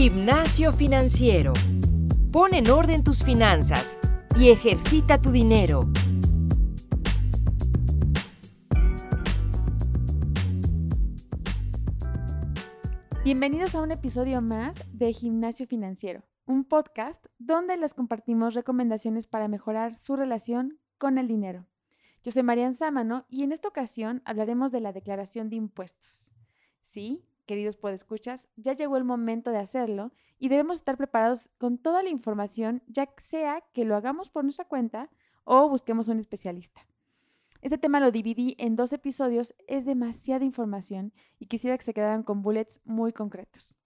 Gimnasio 0.00 0.72
financiero. 0.72 1.52
Pon 2.30 2.54
en 2.54 2.70
orden 2.70 3.02
tus 3.02 3.24
finanzas 3.24 3.98
y 4.38 4.50
ejercita 4.50 5.20
tu 5.20 5.32
dinero. 5.32 5.88
Bienvenidos 13.24 13.74
a 13.74 13.82
un 13.82 13.90
episodio 13.90 14.40
más 14.40 14.76
de 14.92 15.12
Gimnasio 15.12 15.66
Financiero, 15.66 16.22
un 16.46 16.62
podcast 16.62 17.26
donde 17.40 17.76
les 17.76 17.92
compartimos 17.92 18.54
recomendaciones 18.54 19.26
para 19.26 19.48
mejorar 19.48 19.96
su 19.96 20.14
relación 20.14 20.78
con 20.98 21.18
el 21.18 21.26
dinero. 21.26 21.66
Yo 22.22 22.30
soy 22.30 22.44
Marian 22.44 22.74
Sámano 22.74 23.26
y 23.28 23.42
en 23.42 23.50
esta 23.50 23.66
ocasión 23.66 24.22
hablaremos 24.24 24.70
de 24.70 24.80
la 24.80 24.92
declaración 24.92 25.50
de 25.50 25.56
impuestos. 25.56 26.30
Sí, 26.84 27.24
queridos 27.48 27.76
podescuchas, 27.76 28.46
ya 28.56 28.74
llegó 28.74 28.98
el 28.98 29.04
momento 29.04 29.50
de 29.50 29.58
hacerlo 29.58 30.12
y 30.38 30.50
debemos 30.50 30.78
estar 30.78 30.98
preparados 30.98 31.48
con 31.58 31.78
toda 31.78 32.02
la 32.02 32.10
información, 32.10 32.82
ya 32.86 33.08
sea 33.16 33.64
que 33.72 33.86
lo 33.86 33.96
hagamos 33.96 34.30
por 34.30 34.44
nuestra 34.44 34.66
cuenta 34.66 35.10
o 35.44 35.68
busquemos 35.68 36.08
un 36.08 36.20
especialista. 36.20 36.86
Este 37.62 37.78
tema 37.78 38.00
lo 38.00 38.12
dividí 38.12 38.54
en 38.58 38.76
dos 38.76 38.92
episodios, 38.92 39.54
es 39.66 39.86
demasiada 39.86 40.44
información 40.44 41.12
y 41.40 41.46
quisiera 41.46 41.76
que 41.76 41.84
se 41.84 41.94
quedaran 41.94 42.22
con 42.22 42.42
bullets 42.42 42.80
muy 42.84 43.12
concretos. 43.12 43.78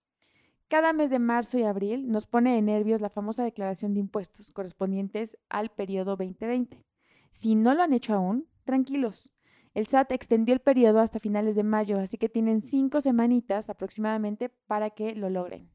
Cada 0.69 0.92
mes 0.92 1.11
de 1.11 1.20
marzo 1.20 1.56
y 1.56 1.62
abril 1.62 2.11
nos 2.11 2.27
pone 2.27 2.55
de 2.55 2.62
nervios 2.62 3.01
la 3.01 3.11
famosa 3.11 3.45
declaración 3.45 3.95
de 3.95 4.01
impuestos 4.01 4.51
correspondientes 4.51 5.39
al 5.48 5.70
periodo 5.70 6.17
2020. 6.17 6.84
Si 7.31 7.55
no 7.55 7.75
lo 7.75 7.83
han 7.83 7.92
hecho 7.92 8.15
aún, 8.15 8.48
tranquilos. 8.65 9.31
El 9.75 9.87
SAT 9.87 10.12
extendió 10.12 10.55
el 10.55 10.61
periodo 10.61 11.01
hasta 11.01 11.19
finales 11.19 11.56
de 11.56 11.62
mayo, 11.62 11.98
así 11.98 12.19
que 12.19 12.28
tienen 12.28 12.61
cinco 12.61 13.01
semanitas 13.01 13.70
aproximadamente 13.70 14.51
para 14.51 14.91
que 14.91 15.15
lo 15.15 15.31
logren. 15.31 15.70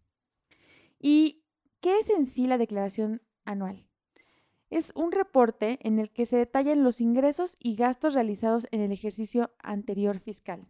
¿Y 1.00 1.44
qué 1.81 2.00
es 2.00 2.09
en 2.09 2.25
sí 2.25 2.48
la 2.48 2.58
declaración 2.58 3.22
anual? 3.45 3.88
Es 4.70 4.92
un 4.95 5.12
reporte 5.12 5.80
en 5.81 5.98
el 5.98 6.12
que 6.12 6.25
se 6.25 6.38
detallan 6.38 6.84
los 6.84 7.02
ingresos 7.02 7.56
y 7.59 7.75
gastos 7.75 8.14
realizados 8.14 8.68
en 8.72 8.81
el 8.81 8.92
ejercicio 8.92 9.52
anterior 9.59 10.20
fiscal. 10.20 10.68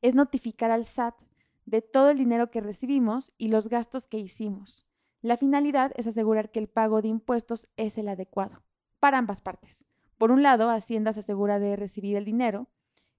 Es 0.00 0.14
notificar 0.14 0.70
al 0.70 0.84
SAT 0.84 1.20
de 1.66 1.82
todo 1.82 2.10
el 2.10 2.18
dinero 2.18 2.50
que 2.50 2.62
recibimos 2.62 3.32
y 3.36 3.48
los 3.48 3.68
gastos 3.68 4.06
que 4.06 4.18
hicimos. 4.18 4.86
La 5.20 5.36
finalidad 5.36 5.92
es 5.96 6.06
asegurar 6.06 6.50
que 6.50 6.60
el 6.60 6.68
pago 6.68 7.02
de 7.02 7.08
impuestos 7.08 7.68
es 7.76 7.98
el 7.98 8.08
adecuado 8.08 8.62
para 9.00 9.18
ambas 9.18 9.40
partes. 9.40 9.84
Por 10.18 10.32
un 10.32 10.42
lado, 10.42 10.70
Hacienda 10.70 11.12
se 11.12 11.20
asegura 11.20 11.58
de 11.58 11.76
recibir 11.76 12.16
el 12.16 12.24
dinero 12.24 12.68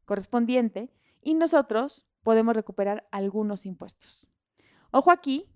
correspondiente 0.05 0.89
y 1.21 1.33
nosotros 1.33 2.05
podemos 2.23 2.55
recuperar 2.55 3.07
algunos 3.11 3.65
impuestos. 3.65 4.29
Ojo 4.91 5.11
aquí, 5.11 5.49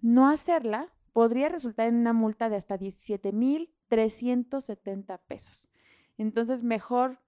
no 0.00 0.28
hacerla 0.28 0.92
podría 1.12 1.48
resultar 1.48 1.88
en 1.88 1.96
una 1.96 2.12
multa 2.12 2.48
de 2.48 2.56
hasta 2.56 2.76
17,370 2.76 5.18
pesos. 5.18 5.70
Entonces, 6.18 6.64
mejor 6.64 7.20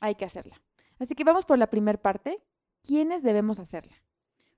hay 0.00 0.14
que 0.14 0.24
hacerla. 0.24 0.60
Así 0.98 1.14
que 1.14 1.24
vamos 1.24 1.44
por 1.44 1.58
la 1.58 1.68
primera 1.68 2.00
parte. 2.00 2.42
¿Quiénes 2.82 3.22
debemos 3.22 3.58
hacerla? 3.58 3.96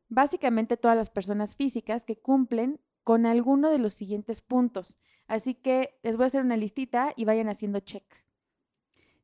Básicamente 0.08 0.76
todas 0.76 0.96
las 0.96 1.10
personas 1.10 1.56
físicas 1.56 2.04
que 2.04 2.19
cumplen 2.19 2.80
con 3.04 3.26
alguno 3.26 3.70
de 3.70 3.78
los 3.78 3.94
siguientes 3.94 4.41
puntos. 4.41 4.98
Así 5.26 5.54
que 5.54 5.98
les 6.02 6.16
voy 6.16 6.24
a 6.24 6.26
hacer 6.26 6.42
una 6.42 6.56
listita 6.56 7.12
y 7.16 7.24
vayan 7.24 7.48
haciendo 7.48 7.80
check. 7.80 8.04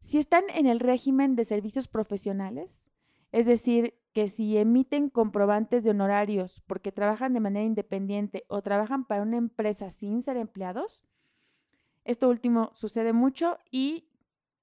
Si 0.04 0.18
están 0.18 0.44
en 0.50 0.66
el 0.66 0.80
régimen 0.80 1.34
de 1.34 1.46
servicios 1.46 1.88
profesionales, 1.88 2.90
es 3.32 3.46
decir, 3.46 3.94
que 4.12 4.28
si 4.28 4.58
emiten 4.58 5.08
comprobantes 5.08 5.82
de 5.82 5.92
honorarios 5.92 6.60
porque 6.66 6.92
trabajan 6.92 7.32
de 7.32 7.40
manera 7.40 7.64
independiente 7.64 8.44
o 8.48 8.60
trabajan 8.60 9.06
para 9.06 9.22
una 9.22 9.38
empresa 9.38 9.88
sin 9.88 10.20
ser 10.20 10.36
empleados, 10.36 11.04
esto 12.04 12.28
último 12.28 12.70
sucede 12.74 13.14
mucho 13.14 13.56
y 13.70 14.10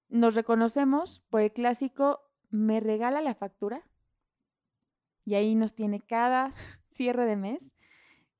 nos 0.09 0.35
reconocemos 0.35 1.21
por 1.31 1.41
el 1.41 1.51
clásico 1.51 2.19
me 2.51 2.79
regala 2.79 3.19
la 3.19 3.33
factura 3.33 3.81
y 5.25 5.33
ahí 5.33 5.55
nos 5.55 5.73
tiene 5.73 6.01
cada 6.01 6.53
cierre 6.85 7.25
de 7.25 7.35
mes 7.35 7.73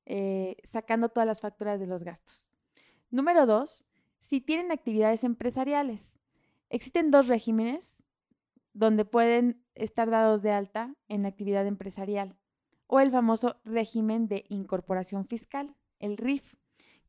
eh, 0.06 0.58
sacando 0.64 1.10
todas 1.10 1.26
las 1.26 1.42
facturas 1.42 1.80
de 1.80 1.88
los 1.88 2.04
gastos. 2.04 2.52
Número 3.10 3.48
dos, 3.48 3.86
si 4.20 4.40
tienen 4.40 4.72
actividades 4.72 5.24
empresariales. 5.24 6.21
Existen 6.72 7.12
dos 7.12 7.28
regímenes 7.28 8.02
donde 8.72 9.04
pueden 9.04 9.62
estar 9.76 10.10
dados 10.10 10.42
de 10.42 10.52
alta 10.52 10.96
en 11.10 11.24
la 11.24 11.28
actividad 11.28 11.68
empresarial 11.68 12.38
o 12.88 13.02
el 13.02 13.12
famoso 13.12 13.58
régimen 13.66 14.30
de 14.30 14.46
incorporación 14.48 15.28
fiscal, 15.28 15.76
el 16.00 16.16
RIF, 16.16 16.56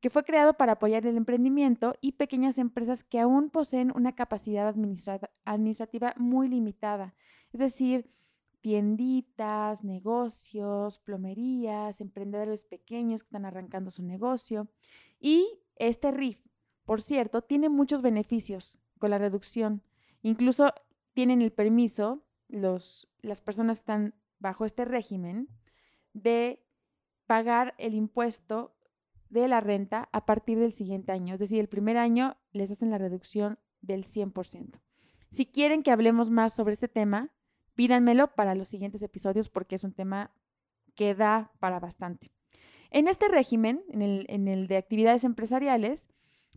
que 0.01 0.11
fue 0.11 0.25
creado 0.25 0.55
para 0.55 0.73
apoyar 0.73 1.07
el 1.07 1.17
emprendimiento 1.17 1.95
y 2.01 2.13
pequeñas 2.13 2.59
empresas 2.59 3.05
que 3.05 3.21
aún 3.21 3.51
poseen 3.51 3.93
una 3.95 4.17
capacidad 4.17 4.67
administrativa 5.45 6.13
muy 6.17 6.49
limitada, 6.49 7.15
es 7.53 7.61
decir, 7.61 8.11
tienditas, 8.63 9.85
negocios, 9.85 10.99
plomerías, 10.99 12.01
emprendedores 12.01 12.65
pequeños 12.65 13.23
que 13.23 13.29
están 13.29 13.45
arrancando 13.45 13.93
su 13.93 14.03
negocio. 14.03 14.69
Y 15.21 15.47
este 15.77 16.11
RIF, 16.11 16.45
por 16.85 17.01
cierto, 17.01 17.43
tiene 17.43 17.69
muchos 17.69 18.03
beneficios 18.03 18.82
con 19.03 19.11
la 19.11 19.19
reducción. 19.19 19.83
Incluso 20.23 20.73
tienen 21.13 21.43
el 21.43 21.51
permiso, 21.51 22.23
los, 22.47 23.09
las 23.21 23.41
personas 23.41 23.79
están 23.79 24.15
bajo 24.39 24.65
este 24.65 24.85
régimen, 24.85 25.49
de 26.13 26.63
pagar 27.27 27.75
el 27.79 27.95
impuesto 27.95 28.77
de 29.29 29.49
la 29.49 29.59
renta 29.59 30.09
a 30.13 30.25
partir 30.25 30.61
del 30.61 30.73
siguiente 30.73 31.11
año. 31.11 31.35
Es 31.35 31.41
decir, 31.41 31.59
el 31.59 31.69
primer 31.69 31.97
año 31.97 32.37
les 32.53 32.71
hacen 32.71 32.91
la 32.91 32.99
reducción 32.99 33.59
del 33.81 34.05
100%. 34.05 34.81
Si 35.33 35.47
quieren 35.47 35.83
que 35.83 35.91
hablemos 35.91 36.31
más 36.31 36.53
sobre 36.53 36.75
este 36.75 36.87
tema, 36.87 37.33
pídanmelo 37.75 38.29
para 38.37 38.55
los 38.55 38.69
siguientes 38.69 39.03
episodios 39.03 39.49
porque 39.49 39.75
es 39.75 39.83
un 39.83 39.95
tema 39.95 40.31
que 40.95 41.17
da 41.17 41.51
para 41.59 41.81
bastante. 41.81 42.31
En 42.93 43.09
este 43.09 43.27
régimen, 43.27 43.83
en 43.89 44.01
el, 44.01 44.27
en 44.29 44.47
el 44.47 44.69
de 44.69 44.77
actividades 44.77 45.25
empresariales, 45.25 46.09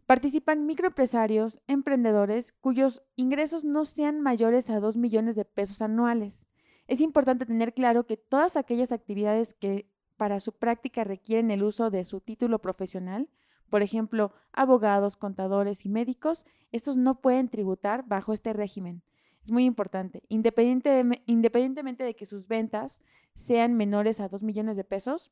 Participan 0.05 0.67
microempresarios, 0.67 1.61
emprendedores 1.65 2.51
cuyos 2.61 3.01
ingresos 3.15 3.65
no 3.65 3.85
sean 3.85 4.21
mayores 4.21 4.69
a 4.69 4.79
2 4.79 4.97
millones 4.97 5.35
de 5.35 5.45
pesos 5.45 5.81
anuales. 5.81 6.45
Es 6.85 7.01
importante 7.01 7.47
tener 7.47 7.73
claro 7.73 8.05
que 8.05 8.15
todas 8.15 8.55
aquellas 8.55 8.91
actividades 8.91 9.55
que 9.55 9.89
para 10.15 10.39
su 10.39 10.51
práctica 10.51 11.03
requieren 11.03 11.49
el 11.49 11.63
uso 11.63 11.89
de 11.89 12.03
su 12.03 12.21
título 12.21 12.59
profesional, 12.59 13.29
por 13.71 13.81
ejemplo, 13.81 14.31
abogados, 14.53 15.17
contadores 15.17 15.87
y 15.87 15.89
médicos, 15.89 16.45
estos 16.71 16.97
no 16.97 17.19
pueden 17.19 17.49
tributar 17.49 18.07
bajo 18.07 18.31
este 18.31 18.53
régimen. 18.53 19.01
Es 19.43 19.49
muy 19.49 19.65
importante. 19.65 20.21
independientemente 20.29 22.03
de 22.03 22.15
que 22.15 22.27
sus 22.27 22.47
ventas 22.47 23.01
sean 23.33 23.73
menores 23.73 24.19
a 24.19 24.27
2 24.27 24.43
millones 24.43 24.77
de 24.77 24.83
pesos, 24.83 25.31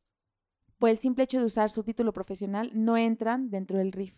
por 0.79 0.89
el 0.89 0.97
simple 0.97 1.25
hecho 1.25 1.37
de 1.37 1.45
usar 1.45 1.69
su 1.69 1.83
título 1.83 2.11
profesional 2.11 2.71
no 2.73 2.97
entran 2.97 3.51
dentro 3.51 3.77
del 3.77 3.91
RIF. 3.91 4.15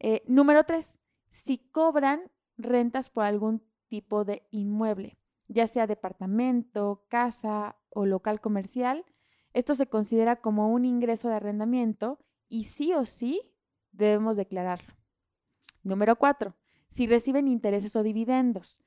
Eh, 0.00 0.22
número 0.26 0.64
tres, 0.64 1.00
si 1.28 1.58
cobran 1.58 2.30
rentas 2.56 3.10
por 3.10 3.24
algún 3.24 3.62
tipo 3.88 4.24
de 4.24 4.46
inmueble, 4.50 5.18
ya 5.48 5.66
sea 5.66 5.86
departamento, 5.86 7.04
casa 7.08 7.76
o 7.90 8.06
local 8.06 8.40
comercial, 8.40 9.04
esto 9.52 9.74
se 9.74 9.86
considera 9.86 10.36
como 10.36 10.72
un 10.72 10.84
ingreso 10.84 11.28
de 11.28 11.36
arrendamiento 11.36 12.18
y 12.48 12.64
sí 12.64 12.94
o 12.94 13.06
sí 13.06 13.54
debemos 13.92 14.36
declararlo. 14.36 14.94
Número 15.82 16.16
cuatro, 16.16 16.54
si 16.88 17.06
reciben 17.06 17.48
intereses 17.48 17.96
o 17.96 18.02
dividendos. 18.02 18.80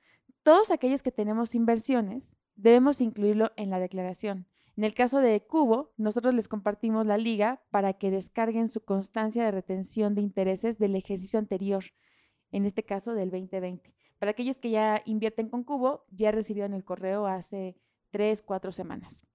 Todos 0.44 0.72
aquellos 0.72 1.04
que 1.04 1.12
tenemos 1.12 1.56
inversiones 1.56 2.36
debemos 2.56 3.02
incluirlo 3.02 3.52
en 3.58 3.70
la 3.70 3.80
declaración. 3.80 4.48
En 4.78 4.84
el 4.84 4.94
caso 4.94 5.20
de 5.20 5.42
Cubo, 5.42 5.92
nosotros 5.98 6.34
les 6.34 6.48
compartimos 6.48 7.06
la 7.06 7.18
liga 7.18 7.62
para 7.72 7.94
que 7.94 8.10
descarguen 8.10 8.70
su 8.70 8.84
constancia 8.84 9.44
de 9.44 9.52
retención 9.52 10.16
de 10.16 10.22
intereses 10.22 10.80
del 10.80 10.96
ejercicio 10.96 11.40
anterior, 11.40 11.84
en 12.52 12.66
este 12.66 12.84
caso 12.84 13.14
del 13.14 13.32
2020. 13.32 13.94
Para 14.18 14.32
aquellos 14.32 14.60
que 14.60 14.70
ya 14.70 15.02
invierten 15.06 15.50
con 15.50 15.64
Cubo, 15.64 16.06
ya 16.10 16.32
recibieron 16.32 16.74
el 16.74 16.86
correo 16.86 17.26
hace 17.26 17.76
tres, 18.12 18.42
cuatro 18.42 18.72
semanas. 18.72 19.26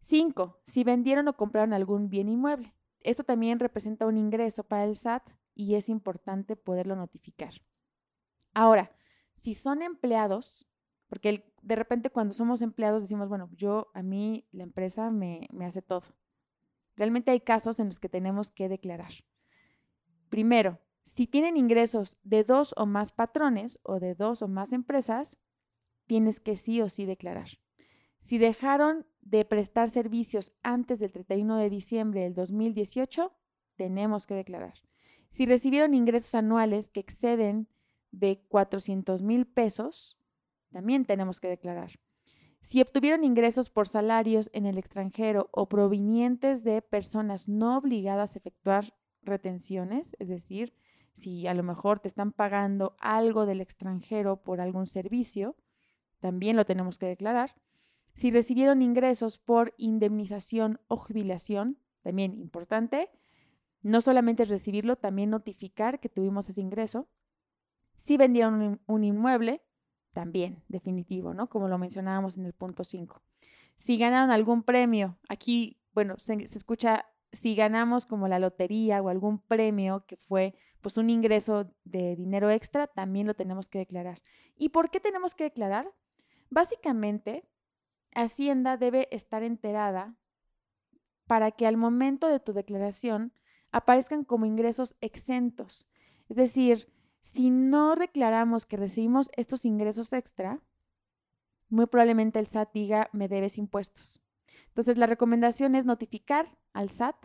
Cinco, 0.00 0.60
si 0.64 0.84
vendieron 0.84 1.28
o 1.28 1.36
compraron 1.36 1.72
algún 1.72 2.08
bien 2.08 2.28
inmueble. 2.28 2.74
Esto 3.00 3.24
también 3.24 3.58
representa 3.58 4.06
un 4.06 4.18
ingreso 4.18 4.64
para 4.64 4.84
el 4.84 4.96
SAT 4.96 5.30
y 5.54 5.74
es 5.74 5.88
importante 5.88 6.56
poderlo 6.56 6.96
notificar. 6.96 7.54
Ahora, 8.54 8.90
si 9.34 9.54
son 9.54 9.82
empleados, 9.82 10.66
porque 11.08 11.52
de 11.66 11.74
repente 11.74 12.10
cuando 12.10 12.32
somos 12.32 12.62
empleados 12.62 13.02
decimos, 13.02 13.28
bueno, 13.28 13.50
yo, 13.56 13.88
a 13.92 14.00
mí, 14.00 14.46
la 14.52 14.62
empresa 14.62 15.10
me, 15.10 15.48
me 15.52 15.66
hace 15.66 15.82
todo. 15.82 16.04
Realmente 16.94 17.32
hay 17.32 17.40
casos 17.40 17.80
en 17.80 17.88
los 17.88 17.98
que 17.98 18.08
tenemos 18.08 18.52
que 18.52 18.68
declarar. 18.68 19.10
Primero, 20.28 20.78
si 21.02 21.26
tienen 21.26 21.56
ingresos 21.56 22.18
de 22.22 22.44
dos 22.44 22.72
o 22.76 22.86
más 22.86 23.10
patrones 23.10 23.80
o 23.82 23.98
de 23.98 24.14
dos 24.14 24.42
o 24.42 24.48
más 24.48 24.72
empresas, 24.72 25.38
tienes 26.06 26.38
que 26.38 26.56
sí 26.56 26.80
o 26.82 26.88
sí 26.88 27.04
declarar. 27.04 27.48
Si 28.20 28.38
dejaron 28.38 29.04
de 29.20 29.44
prestar 29.44 29.90
servicios 29.90 30.52
antes 30.62 31.00
del 31.00 31.10
31 31.10 31.56
de 31.56 31.68
diciembre 31.68 32.20
del 32.20 32.34
2018, 32.34 33.32
tenemos 33.74 34.24
que 34.24 34.34
declarar. 34.34 34.74
Si 35.30 35.46
recibieron 35.46 35.94
ingresos 35.94 36.36
anuales 36.36 36.90
que 36.92 37.00
exceden 37.00 37.66
de 38.12 38.40
400 38.48 39.22
mil 39.22 39.48
pesos, 39.48 40.16
también 40.76 41.06
tenemos 41.06 41.40
que 41.40 41.48
declarar. 41.48 41.92
Si 42.60 42.82
obtuvieron 42.82 43.24
ingresos 43.24 43.70
por 43.70 43.88
salarios 43.88 44.50
en 44.52 44.66
el 44.66 44.76
extranjero 44.76 45.48
o 45.50 45.70
provenientes 45.70 46.64
de 46.64 46.82
personas 46.82 47.48
no 47.48 47.78
obligadas 47.78 48.34
a 48.34 48.38
efectuar 48.40 48.92
retenciones, 49.22 50.14
es 50.18 50.28
decir, 50.28 50.74
si 51.14 51.46
a 51.46 51.54
lo 51.54 51.62
mejor 51.62 51.98
te 52.00 52.08
están 52.08 52.30
pagando 52.30 52.94
algo 53.00 53.46
del 53.46 53.62
extranjero 53.62 54.42
por 54.42 54.60
algún 54.60 54.86
servicio, 54.86 55.56
también 56.20 56.56
lo 56.56 56.66
tenemos 56.66 56.98
que 56.98 57.06
declarar. 57.06 57.54
Si 58.12 58.30
recibieron 58.30 58.82
ingresos 58.82 59.38
por 59.38 59.72
indemnización 59.78 60.78
o 60.88 60.98
jubilación, 60.98 61.78
también 62.02 62.34
importante, 62.34 63.08
no 63.80 64.02
solamente 64.02 64.44
recibirlo, 64.44 64.96
también 64.96 65.30
notificar 65.30 66.00
que 66.00 66.10
tuvimos 66.10 66.50
ese 66.50 66.60
ingreso. 66.60 67.08
Si 67.94 68.18
vendieron 68.18 68.78
un, 68.84 69.04
inmueble, 69.04 69.62
también 70.16 70.62
definitivo, 70.68 71.34
¿no? 71.34 71.50
Como 71.50 71.68
lo 71.68 71.76
mencionábamos 71.76 72.38
en 72.38 72.46
el 72.46 72.54
punto 72.54 72.84
5. 72.84 73.20
Si 73.76 73.98
ganaron 73.98 74.30
algún 74.30 74.62
premio, 74.62 75.18
aquí, 75.28 75.76
bueno, 75.92 76.14
se, 76.16 76.48
se, 76.48 76.56
escucha 76.56 77.04
si 77.32 77.54
ganamos 77.54 78.06
como 78.06 78.26
la 78.26 78.38
lotería 78.38 79.02
o 79.02 79.10
algún 79.10 79.40
premio 79.40 80.06
que 80.06 80.16
fue 80.16 80.54
pues 80.80 80.96
un 80.96 81.10
ingreso 81.10 81.70
de 81.84 82.16
dinero 82.16 82.48
extra, 82.48 82.86
también 82.86 83.26
lo 83.26 83.34
tenemos 83.34 83.68
que 83.68 83.78
declarar. 83.78 84.22
¿Y 84.56 84.70
por 84.70 84.88
qué 84.88 85.00
tenemos 85.00 85.34
que 85.34 85.44
declarar? 85.44 85.92
Básicamente, 86.48 87.44
Hacienda 88.14 88.78
debe 88.78 89.08
estar 89.10 89.42
enterada 89.42 90.16
para 91.26 91.50
que 91.50 91.66
al 91.66 91.76
momento 91.76 92.26
de 92.28 92.40
tu 92.40 92.54
declaración 92.54 93.34
aparezcan 93.70 94.24
como 94.24 94.46
ingresos 94.46 94.96
exentos. 95.02 95.86
Es 96.30 96.36
decir, 96.36 96.88
si 97.26 97.50
no 97.50 97.96
declaramos 97.96 98.66
que 98.66 98.76
recibimos 98.76 99.32
estos 99.36 99.64
ingresos 99.64 100.12
extra, 100.12 100.60
muy 101.68 101.86
probablemente 101.86 102.38
el 102.38 102.46
SAT 102.46 102.72
diga, 102.72 103.10
me 103.12 103.26
debes 103.26 103.58
impuestos. 103.58 104.20
Entonces, 104.68 104.96
la 104.96 105.08
recomendación 105.08 105.74
es 105.74 105.84
notificar 105.84 106.56
al 106.72 106.88
SAT 106.88 107.16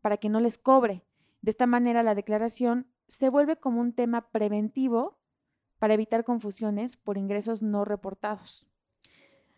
para 0.00 0.16
que 0.16 0.28
no 0.28 0.40
les 0.40 0.58
cobre. 0.58 1.04
De 1.40 1.52
esta 1.52 1.66
manera, 1.66 2.02
la 2.02 2.16
declaración 2.16 2.88
se 3.06 3.28
vuelve 3.28 3.56
como 3.56 3.80
un 3.80 3.92
tema 3.92 4.28
preventivo 4.32 5.20
para 5.78 5.94
evitar 5.94 6.24
confusiones 6.24 6.96
por 6.96 7.16
ingresos 7.16 7.62
no 7.62 7.84
reportados. 7.84 8.66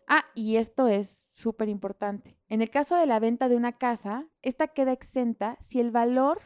Ah, 0.06 0.26
y 0.34 0.56
esto 0.56 0.88
es 0.88 1.30
súper 1.32 1.70
importante. 1.70 2.38
En 2.50 2.60
el 2.60 2.68
caso 2.68 2.96
de 2.96 3.06
la 3.06 3.18
venta 3.18 3.48
de 3.48 3.56
una 3.56 3.72
casa, 3.72 4.28
esta 4.42 4.68
queda 4.68 4.92
exenta 4.92 5.56
si 5.60 5.80
el 5.80 5.90
valor 5.90 6.42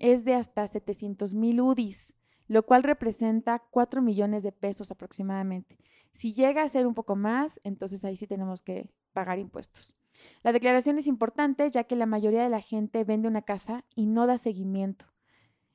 es 0.00 0.24
de 0.24 0.34
hasta 0.34 0.66
700 0.66 1.34
mil 1.34 1.60
UDIs 1.60 2.16
lo 2.50 2.64
cual 2.64 2.82
representa 2.82 3.60
4 3.70 4.02
millones 4.02 4.42
de 4.42 4.50
pesos 4.50 4.90
aproximadamente. 4.90 5.78
Si 6.12 6.34
llega 6.34 6.64
a 6.64 6.68
ser 6.68 6.84
un 6.84 6.94
poco 6.94 7.14
más, 7.14 7.60
entonces 7.62 8.04
ahí 8.04 8.16
sí 8.16 8.26
tenemos 8.26 8.60
que 8.60 8.90
pagar 9.12 9.38
impuestos. 9.38 9.94
La 10.42 10.50
declaración 10.50 10.98
es 10.98 11.06
importante 11.06 11.70
ya 11.70 11.84
que 11.84 11.94
la 11.94 12.06
mayoría 12.06 12.42
de 12.42 12.48
la 12.48 12.60
gente 12.60 13.04
vende 13.04 13.28
una 13.28 13.42
casa 13.42 13.84
y 13.94 14.06
no 14.06 14.26
da 14.26 14.36
seguimiento. 14.36 15.04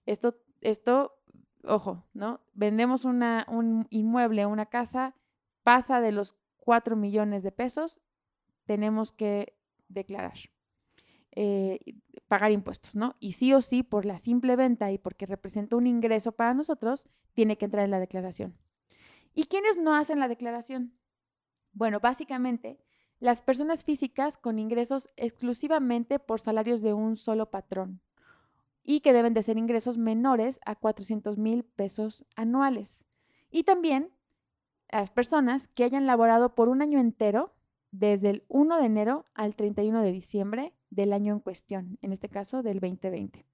Esto, 0.06 0.36
esto 0.60 1.13
ojo, 1.63 2.04
¿no? 2.13 2.42
Vendemos 2.54 3.06
una, 3.06 3.45
un 3.48 3.88
inmueble, 3.89 4.45
una 4.45 4.66
casa, 4.66 5.16
pasa 5.63 6.01
de 6.01 6.12
los 6.12 6.36
4 6.57 6.98
millones 6.98 7.42
de 7.42 7.54
pesos, 7.54 8.01
tenemos 8.66 9.13
que 9.13 9.57
declarar. 9.88 10.38
Eh, 11.36 11.80
pagar 12.28 12.52
impuestos, 12.52 12.96
¿no? 12.96 13.16
Y 13.20 13.34
sí 13.34 13.54
o 13.54 13.62
sí, 13.62 13.84
por 13.84 14.06
la 14.06 14.18
simple 14.18 14.56
venta 14.56 14.92
y 14.92 14.98
porque 14.98 15.26
representa 15.26 15.76
un 15.76 15.86
ingreso 15.86 16.32
para 16.32 16.54
nosotros, 16.54 17.08
tiene 17.34 17.58
que 17.58 17.66
entrar 17.66 17.86
en 17.86 17.92
la 17.92 18.00
declaración. 18.00 18.58
¿Y 19.34 19.46
quiénes 19.46 19.78
no 19.78 19.94
hacen 19.94 20.20
la 20.20 20.28
declaración? 20.28 20.98
Bueno, 21.74 22.00
básicamente, 22.00 22.80
las 23.20 23.42
personas 23.42 23.84
físicas 23.84 24.38
con 24.38 24.60
ingresos 24.60 25.10
exclusivamente 25.18 26.20
por 26.20 26.40
salarios 26.40 26.82
de 26.82 26.94
un 26.94 27.16
solo 27.16 27.52
patrón 27.52 28.02
y 28.84 29.00
que 29.02 29.14
deben 29.14 29.34
de 29.34 29.44
ser 29.44 29.58
ingresos 29.58 29.98
menores 29.98 30.60
a 30.66 30.76
400 30.76 31.38
mil 31.38 31.64
pesos 31.64 32.26
anuales. 32.36 33.06
Y 33.50 33.64
también 33.64 34.12
las 34.90 35.10
personas 35.10 35.68
que 35.70 35.84
hayan 35.84 36.06
laborado 36.06 36.56
por 36.56 36.70
un 36.70 36.81
año 36.81 37.00
entero, 37.00 37.55
desde 38.00 38.30
el 38.30 38.44
1 38.50 38.77
de 38.77 38.86
enero 38.86 39.25
al 39.33 39.56
31 39.56 40.01
de 40.01 40.12
diciembre 40.12 40.74
del 40.89 41.13
año 41.13 41.33
en 41.33 41.39
cuestión, 41.39 41.97
en 42.01 42.12
este 42.12 42.30
caso 42.30 42.62
del 42.62 42.80
2020. 42.80 43.45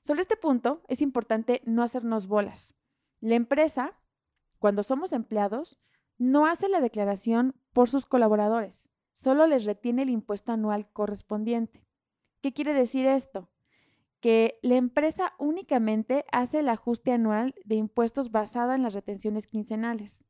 Sobre 0.00 0.22
este 0.22 0.36
punto 0.36 0.82
es 0.88 1.02
importante 1.02 1.62
no 1.64 1.82
hacernos 1.82 2.26
bolas. 2.26 2.74
La 3.20 3.36
empresa, 3.36 3.98
cuando 4.58 4.82
somos 4.82 5.12
empleados, 5.12 5.78
no 6.18 6.46
hace 6.46 6.68
la 6.68 6.80
declaración 6.80 7.54
por 7.72 7.88
sus 7.88 8.06
colaboradores, 8.06 8.90
solo 9.12 9.46
les 9.46 9.64
retiene 9.64 10.02
el 10.02 10.10
impuesto 10.10 10.52
anual 10.52 10.88
correspondiente. 10.92 11.86
¿Qué 12.40 12.52
quiere 12.52 12.74
decir 12.74 13.06
esto? 13.06 13.50
Que 14.20 14.58
la 14.62 14.76
empresa 14.76 15.34
únicamente 15.38 16.24
hace 16.32 16.60
el 16.60 16.68
ajuste 16.68 17.12
anual 17.12 17.54
de 17.64 17.76
impuestos 17.76 18.30
basado 18.30 18.72
en 18.72 18.82
las 18.82 18.94
retenciones 18.94 19.46
quincenales. 19.46 20.24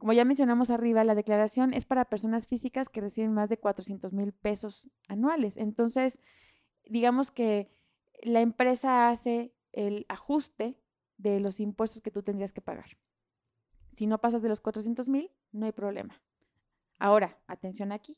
Como 0.00 0.14
ya 0.14 0.24
mencionamos 0.24 0.70
arriba, 0.70 1.04
la 1.04 1.14
declaración 1.14 1.74
es 1.74 1.84
para 1.84 2.06
personas 2.06 2.46
físicas 2.46 2.88
que 2.88 3.02
reciben 3.02 3.34
más 3.34 3.50
de 3.50 3.58
400 3.58 4.14
mil 4.14 4.32
pesos 4.32 4.88
anuales. 5.08 5.58
Entonces, 5.58 6.20
digamos 6.86 7.30
que 7.30 7.70
la 8.22 8.40
empresa 8.40 9.10
hace 9.10 9.52
el 9.72 10.06
ajuste 10.08 10.80
de 11.18 11.38
los 11.38 11.60
impuestos 11.60 12.00
que 12.00 12.10
tú 12.10 12.22
tendrías 12.22 12.54
que 12.54 12.62
pagar. 12.62 12.96
Si 13.90 14.06
no 14.06 14.22
pasas 14.22 14.40
de 14.40 14.48
los 14.48 14.62
400 14.62 15.10
mil, 15.10 15.30
no 15.52 15.66
hay 15.66 15.72
problema. 15.72 16.22
Ahora, 16.98 17.38
atención 17.46 17.92
aquí. 17.92 18.16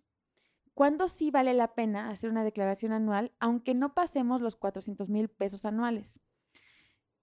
¿Cuándo 0.74 1.08
sí 1.08 1.32
vale 1.32 1.52
la 1.52 1.74
pena 1.74 2.10
hacer 2.10 2.30
una 2.30 2.44
declaración 2.44 2.92
anual 2.92 3.32
aunque 3.40 3.74
no 3.74 3.92
pasemos 3.92 4.40
los 4.40 4.54
400 4.54 5.08
mil 5.08 5.28
pesos 5.28 5.64
anuales? 5.64 6.20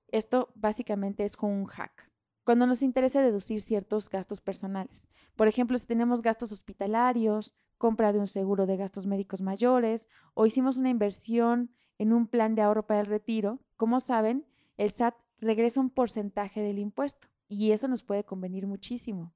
Esto 0.09 0.51
básicamente 0.53 1.23
es 1.23 1.37
con 1.37 1.49
un 1.49 1.65
hack 1.65 2.09
cuando 2.49 2.65
nos 2.65 2.81
interesa 2.81 3.21
deducir 3.21 3.61
ciertos 3.61 4.09
gastos 4.09 4.41
personales. 4.41 5.07
Por 5.35 5.47
ejemplo, 5.47 5.77
si 5.77 5.85
tenemos 5.85 6.23
gastos 6.23 6.51
hospitalarios, 6.51 7.53
compra 7.77 8.11
de 8.11 8.17
un 8.17 8.25
seguro 8.25 8.65
de 8.65 8.75
gastos 8.75 9.05
médicos 9.05 9.39
mayores 9.39 10.07
o 10.33 10.47
hicimos 10.47 10.75
una 10.75 10.89
inversión 10.89 11.69
en 11.99 12.11
un 12.11 12.25
plan 12.25 12.55
de 12.55 12.63
ahorro 12.63 12.87
para 12.87 13.01
el 13.01 13.05
retiro, 13.05 13.59
como 13.77 13.99
saben, 13.99 14.47
el 14.77 14.89
SAT 14.89 15.13
regresa 15.37 15.79
un 15.79 15.91
porcentaje 15.91 16.63
del 16.63 16.79
impuesto 16.79 17.27
y 17.47 17.69
eso 17.69 17.87
nos 17.87 18.03
puede 18.03 18.23
convenir 18.23 18.65
muchísimo. 18.65 19.31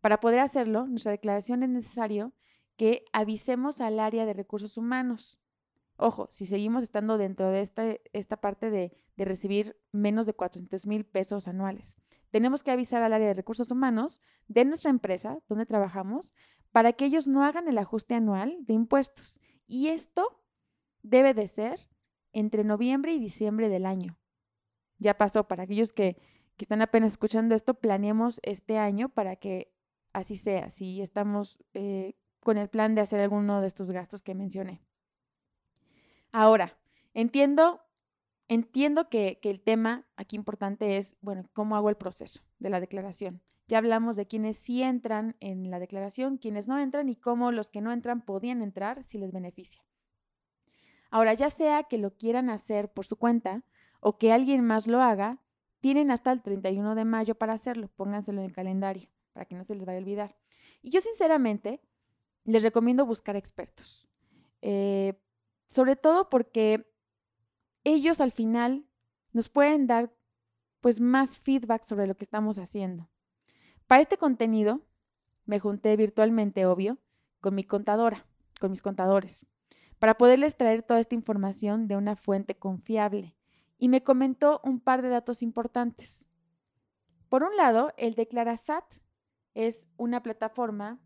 Para 0.00 0.18
poder 0.18 0.40
hacerlo, 0.40 0.88
nuestra 0.88 1.12
declaración 1.12 1.62
es 1.62 1.68
necesario 1.68 2.32
que 2.76 3.04
avisemos 3.12 3.80
al 3.80 4.00
área 4.00 4.26
de 4.26 4.32
recursos 4.32 4.76
humanos. 4.76 5.38
Ojo, 5.96 6.26
si 6.32 6.46
seguimos 6.46 6.82
estando 6.82 7.16
dentro 7.16 7.48
de 7.50 7.60
esta, 7.60 7.84
esta 8.12 8.38
parte 8.38 8.72
de, 8.72 8.92
de 9.16 9.24
recibir 9.24 9.76
menos 9.92 10.26
de 10.26 10.34
400 10.34 10.84
mil 10.84 11.04
pesos 11.04 11.46
anuales 11.46 11.96
tenemos 12.30 12.62
que 12.62 12.70
avisar 12.70 13.02
al 13.02 13.12
área 13.12 13.28
de 13.28 13.34
recursos 13.34 13.70
humanos 13.70 14.20
de 14.48 14.64
nuestra 14.64 14.90
empresa 14.90 15.38
donde 15.48 15.66
trabajamos 15.66 16.32
para 16.72 16.92
que 16.92 17.04
ellos 17.04 17.26
no 17.26 17.44
hagan 17.44 17.68
el 17.68 17.78
ajuste 17.78 18.14
anual 18.14 18.56
de 18.60 18.74
impuestos. 18.74 19.40
Y 19.66 19.88
esto 19.88 20.40
debe 21.02 21.34
de 21.34 21.46
ser 21.46 21.88
entre 22.32 22.64
noviembre 22.64 23.12
y 23.12 23.18
diciembre 23.18 23.68
del 23.68 23.86
año. 23.86 24.18
Ya 24.98 25.16
pasó, 25.16 25.48
para 25.48 25.64
aquellos 25.64 25.92
que, 25.92 26.16
están 26.58 26.82
apenas 26.82 27.12
escuchando 27.12 27.54
esto, 27.54 27.72
planeemos 27.72 28.38
este 28.42 28.76
año 28.76 29.08
para 29.08 29.36
que 29.36 29.72
así 30.12 30.36
sea, 30.36 30.68
si 30.68 31.00
estamos 31.00 31.58
eh, 31.72 32.16
con 32.40 32.58
el 32.58 32.68
plan 32.68 32.94
de 32.94 33.00
hacer 33.00 33.18
alguno 33.18 33.62
de 33.62 33.66
estos 33.66 33.90
gastos 33.90 34.20
que 34.20 34.34
mencioné. 34.34 34.82
Ahora, 36.32 36.78
entiendo 37.14 37.80
Entiendo 38.50 39.08
que, 39.08 39.38
el 39.44 39.60
tema 39.60 40.08
aquí 40.16 40.34
importante 40.34 40.96
es, 40.96 41.16
bueno, 41.20 41.48
¿cómo 41.52 41.76
hago 41.76 41.88
el 41.88 41.96
proceso 41.96 42.40
de 42.58 42.68
la 42.68 42.80
declaración? 42.80 43.40
Ya 43.68 43.78
hablamos 43.78 44.16
de 44.16 44.26
quienes 44.26 44.56
sí 44.56 44.82
entran 44.82 45.36
en 45.38 45.70
la 45.70 45.78
declaración, 45.78 46.36
quienes 46.36 46.66
no 46.66 46.76
entran 46.76 47.08
y 47.08 47.14
cómo 47.14 47.52
los 47.52 47.70
que 47.70 47.80
no 47.80 47.92
entran 47.92 48.22
podían 48.22 48.60
entrar 48.60 49.04
si 49.04 49.18
les 49.18 49.30
beneficia. 49.30 49.84
Ahora, 51.12 51.32
ya 51.34 51.48
sea 51.48 51.84
que 51.84 51.96
lo 51.96 52.16
quieran 52.16 52.50
hacer 52.50 52.92
por 52.92 53.06
su 53.06 53.14
cuenta 53.14 53.62
o 54.00 54.18
que 54.18 54.32
alguien 54.32 54.64
más 54.64 54.88
lo 54.88 55.00
haga, 55.00 55.38
tienen 55.78 56.10
hasta 56.10 56.32
el 56.32 56.42
31 56.42 56.96
de 56.96 57.04
mayo 57.04 57.36
para 57.36 57.52
hacerlo. 57.52 57.86
Pónganselo 57.94 58.40
en 58.40 58.46
el 58.46 58.52
calendario 58.52 59.10
para 59.32 59.46
que 59.46 59.54
no 59.54 59.62
se 59.62 59.76
les 59.76 59.84
vaya 59.84 59.98
a 59.98 60.02
olvidar. 60.02 60.36
Y 60.82 60.90
yo 60.90 61.00
sinceramente 61.00 61.80
les 62.42 62.64
recomiendo 62.64 63.06
buscar 63.06 63.36
expertos. 63.36 64.08
Eh, 64.60 65.14
sobre 65.68 65.94
todo 65.94 66.28
porque 66.28 66.89
ellos 67.84 68.20
al 68.20 68.32
final 68.32 68.86
nos 69.32 69.48
pueden 69.48 69.86
dar 69.86 70.12
pues 70.80 71.00
más 71.00 71.38
feedback 71.38 71.82
sobre 71.82 72.06
lo 72.06 72.16
que 72.16 72.24
estamos 72.24 72.58
haciendo. 72.58 73.08
Para 73.86 74.02
este 74.02 74.16
contenido 74.16 74.80
me 75.44 75.58
junté 75.58 75.96
virtualmente, 75.96 76.66
obvio, 76.66 76.98
con 77.40 77.54
mi 77.54 77.64
contadora, 77.64 78.26
con 78.60 78.70
mis 78.70 78.82
contadores, 78.82 79.46
para 79.98 80.16
poderles 80.16 80.56
traer 80.56 80.82
toda 80.82 81.00
esta 81.00 81.14
información 81.14 81.88
de 81.88 81.96
una 81.96 82.16
fuente 82.16 82.56
confiable. 82.56 83.36
Y 83.78 83.88
me 83.88 84.02
comentó 84.02 84.60
un 84.62 84.80
par 84.80 85.02
de 85.02 85.08
datos 85.08 85.42
importantes. 85.42 86.26
Por 87.28 87.42
un 87.42 87.56
lado, 87.56 87.92
el 87.96 88.14
Declarasat 88.14 88.84
es 89.54 89.88
una 89.96 90.22
plataforma 90.22 91.00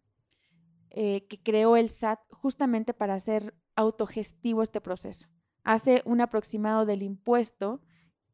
eh, 0.91 1.27
que 1.29 1.43
creó 1.43 1.77
el 1.77 1.89
SAT 1.89 2.21
justamente 2.31 2.95
para 2.95 3.15
hacer 3.15 3.55
autogestivo 3.77 4.63
este 4.63 4.81
proceso. 4.81 5.29
Hace 5.65 6.03
un 6.05 6.21
aproximado 6.21 6.87
del 6.87 7.03
impuesto 7.03 7.81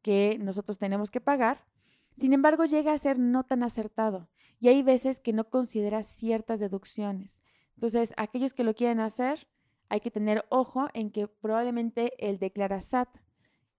que 0.01 0.37
nosotros 0.39 0.77
tenemos 0.77 1.09
que 1.09 1.21
pagar, 1.21 1.65
sin 2.13 2.33
embargo 2.33 2.65
llega 2.65 2.93
a 2.93 2.97
ser 2.97 3.17
no 3.17 3.43
tan 3.43 3.63
acertado 3.63 4.29
y 4.59 4.67
hay 4.67 4.83
veces 4.83 5.19
que 5.19 5.33
no 5.33 5.49
considera 5.49 6.03
ciertas 6.03 6.59
deducciones. 6.59 7.41
Entonces, 7.75 8.13
aquellos 8.17 8.53
que 8.53 8.63
lo 8.63 8.75
quieren 8.75 8.99
hacer, 8.99 9.47
hay 9.89 10.01
que 10.01 10.11
tener 10.11 10.45
ojo 10.49 10.87
en 10.93 11.09
que 11.09 11.27
probablemente 11.27 12.13
el 12.25 12.37
Declarasat, 12.37 13.09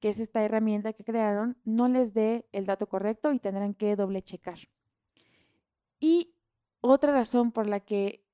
que 0.01 0.09
es 0.09 0.19
esta 0.19 0.43
herramienta 0.43 0.93
que 0.93 1.05
crearon, 1.05 1.57
no 1.65 1.87
les 1.87 2.13
dé 2.13 2.49
el 2.51 2.67
dato 2.67 2.89
correcto 2.89 3.33
y 3.33 3.39
tendrán 3.39 3.75
que 3.75 3.95
doble 3.95 4.23
checar. 4.23 4.59
Y 6.01 6.35
otra 6.81 7.13
razón 7.13 7.53
por 7.53 7.69
la 7.69 7.79
que 7.79 8.27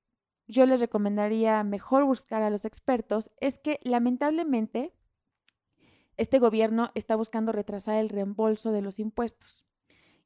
yo 0.47 0.65
les 0.65 0.79
recomendaría 0.79 1.63
mejor 1.63 2.03
buscar 2.03 2.41
a 2.41 2.49
los 2.49 2.65
expertos 2.65 3.29
es 3.39 3.59
que 3.59 3.79
lamentablemente 3.83 4.95
este 6.19 6.37
gobierno 6.39 6.91
está 6.95 7.15
buscando 7.15 7.53
retrasar 7.53 7.95
el 7.95 8.09
reembolso 8.09 8.71
de 8.71 8.81
los 8.81 8.99
impuestos 8.99 9.65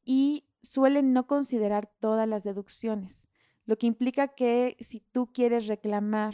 y 0.03 0.45
suelen 0.63 1.13
no 1.13 1.27
considerar 1.27 1.91
todas 1.99 2.27
las 2.27 2.43
deducciones, 2.43 3.29
lo 3.65 3.77
que 3.77 3.87
implica 3.87 4.29
que 4.29 4.75
si 4.79 5.01
tú 5.11 5.31
quieres 5.31 5.67
reclamar 5.67 6.33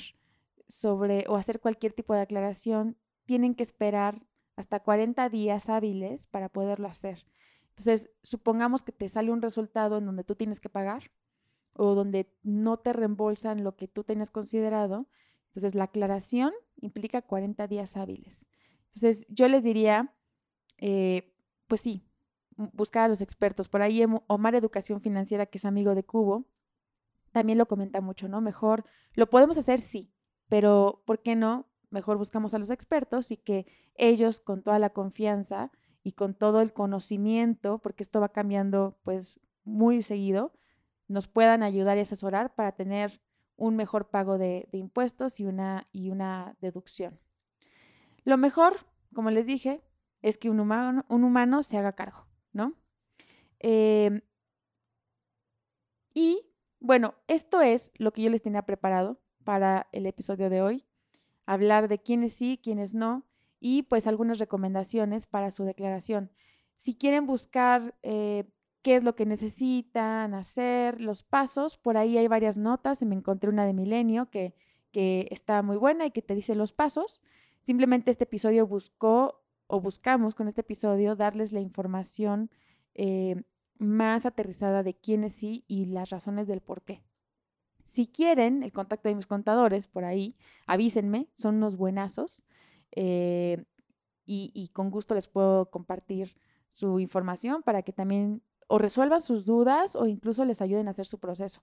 sobre 0.67 1.25
o 1.27 1.35
hacer 1.35 1.59
cualquier 1.59 1.91
tipo 1.91 2.13
de 2.13 2.21
aclaración, 2.21 2.95
tienen 3.25 3.53
que 3.53 3.63
esperar 3.63 4.25
hasta 4.55 4.79
40 4.79 5.27
días 5.29 5.67
hábiles 5.67 6.27
para 6.27 6.47
poderlo 6.47 6.87
hacer. 6.87 7.25
Entonces, 7.71 8.11
supongamos 8.23 8.81
que 8.81 8.91
te 8.91 9.09
sale 9.09 9.31
un 9.31 9.41
resultado 9.41 9.97
en 9.97 10.05
donde 10.05 10.23
tú 10.23 10.35
tienes 10.35 10.59
que 10.59 10.69
pagar 10.69 11.11
o 11.73 11.95
donde 11.95 12.33
no 12.43 12.77
te 12.77 12.93
reembolsan 12.93 13.63
lo 13.63 13.75
que 13.75 13.87
tú 13.87 14.03
tenías 14.03 14.31
considerado. 14.31 15.07
Entonces, 15.47 15.75
la 15.75 15.85
aclaración 15.85 16.53
implica 16.77 17.21
40 17.21 17.67
días 17.67 17.97
hábiles. 17.97 18.47
Entonces, 18.93 19.25
yo 19.29 19.47
les 19.47 19.63
diría, 19.63 20.13
eh, 20.77 21.33
pues 21.67 21.81
sí, 21.81 22.03
buscar 22.55 23.05
a 23.05 23.07
los 23.07 23.21
expertos. 23.21 23.69
Por 23.69 23.81
ahí 23.81 24.03
Omar 24.27 24.55
Educación 24.55 25.01
Financiera, 25.01 25.45
que 25.45 25.57
es 25.57 25.65
amigo 25.65 25.95
de 25.95 26.03
Cubo, 26.03 26.45
también 27.31 27.57
lo 27.57 27.67
comenta 27.67 28.01
mucho, 28.01 28.27
¿no? 28.27 28.41
Mejor, 28.41 28.85
lo 29.13 29.29
podemos 29.29 29.57
hacer, 29.57 29.79
sí, 29.79 30.11
pero 30.47 31.03
¿por 31.05 31.21
qué 31.21 31.35
no? 31.35 31.67
Mejor 31.91 32.17
buscamos 32.17 32.53
a 32.53 32.59
los 32.59 32.69
expertos 32.69 33.31
y 33.31 33.37
que 33.37 33.65
ellos, 33.95 34.39
con 34.39 34.63
toda 34.63 34.79
la 34.79 34.91
confianza 34.91 35.71
y 36.03 36.13
con 36.13 36.33
todo 36.33 36.61
el 36.61 36.73
conocimiento, 36.73 37.79
porque 37.79 38.03
esto 38.03 38.19
va 38.19 38.29
cambiando 38.29 38.97
pues 39.03 39.39
muy 39.63 40.01
seguido, 40.01 40.53
nos 41.07 41.27
puedan 41.27 41.63
ayudar 41.63 41.97
y 41.97 42.01
asesorar 42.01 42.55
para 42.55 42.73
tener 42.73 43.21
un 43.57 43.75
mejor 43.75 44.09
pago 44.09 44.37
de, 44.37 44.67
impuestos 44.71 45.39
y 45.39 45.45
una, 45.45 45.85
y 45.91 46.09
una 46.09 46.55
deducción. 46.61 47.19
Lo 48.29 48.37
mejor, 48.37 48.77
como 49.15 49.31
les 49.31 49.47
dije, 49.47 49.81
es 50.21 50.37
que 50.37 50.51
un 50.51 50.59
humano, 50.59 51.03
un 51.09 51.23
humano 51.23 51.63
se 51.63 51.79
haga 51.79 51.93
cargo, 51.93 52.27
¿no? 52.53 52.75
Em, 53.57 54.21
y 56.13 56.45
bueno, 56.79 57.15
esto 57.27 57.59
es 57.61 57.91
lo 57.97 58.13
que 58.13 58.21
yo 58.21 58.29
les 58.29 58.43
tenía 58.43 58.67
preparado 58.67 59.19
para 59.43 59.87
el 59.93 60.05
episodio 60.05 60.51
de 60.51 60.61
hoy. 60.61 60.85
Hablar 61.47 61.87
de 61.87 62.03
quiénes 62.03 62.33
sí, 62.33 62.59
quiénes 62.63 62.93
no 62.93 63.25
y 63.59 63.81
pues 63.81 64.05
algunas 64.05 64.37
recomendaciones 64.37 65.25
para 65.25 65.49
su 65.49 65.63
declaración. 65.63 66.31
Si 66.75 66.95
quieren 66.95 67.25
buscar 67.25 67.95
eh, 68.03 68.43
qué 68.83 68.97
es 68.97 69.03
lo 69.03 69.15
que 69.15 69.25
necesitan 69.25 70.35
hacer, 70.35 71.01
los 71.01 71.23
pasos. 71.23 71.79
Por 71.79 71.97
ahí 71.97 72.15
hay 72.19 72.27
varias 72.27 72.59
notas 72.59 73.01
me 73.01 73.15
encontré 73.15 73.49
una 73.49 73.65
de 73.65 73.73
Milenio 73.73 74.29
que, 74.29 74.53
que 74.91 75.27
está 75.31 75.63
muy 75.63 75.77
buena 75.77 76.05
y 76.05 76.11
que 76.11 76.21
te 76.21 76.35
dice 76.35 76.53
los 76.53 76.73
pasos. 76.73 77.23
Simplemente 77.61 78.11
este 78.11 78.23
episodio 78.23 78.65
buscó 78.67 79.41
o 79.67 79.79
buscamos 79.79 80.35
con 80.35 80.47
este 80.47 80.61
episodio 80.61 81.15
darles 81.15 81.51
la 81.51 81.59
información 81.59 82.49
eh, 82.95 83.43
más 83.77 84.25
aterrizada 84.25 84.83
de 84.83 84.95
quiénes 84.95 85.33
sí 85.33 85.63
y 85.67 85.85
las 85.85 86.09
razones 86.09 86.47
del 86.47 86.61
por 86.61 86.81
qué. 86.81 87.03
Si 87.83 88.07
quieren 88.07 88.63
el 88.63 88.71
contacto 88.71 89.09
de 89.09 89.15
mis 89.15 89.27
contadores 89.27 89.87
por 89.87 90.05
ahí, 90.05 90.35
avísenme, 90.67 91.29
son 91.35 91.55
unos 91.55 91.75
buenazos 91.75 92.45
eh, 92.91 93.63
y, 94.25 94.51
y 94.53 94.69
con 94.69 94.89
gusto 94.91 95.15
les 95.15 95.27
puedo 95.27 95.69
compartir 95.69 96.35
su 96.69 96.99
información 96.99 97.63
para 97.63 97.81
que 97.83 97.93
también 97.93 98.41
o 98.67 98.77
resuelvan 98.77 99.21
sus 99.21 99.45
dudas 99.45 99.95
o 99.95 100.05
incluso 100.05 100.45
les 100.45 100.61
ayuden 100.61 100.87
a 100.87 100.91
hacer 100.91 101.07
su 101.07 101.19
proceso. 101.19 101.61